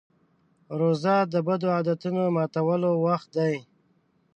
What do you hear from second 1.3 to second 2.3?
د بدو عادتونو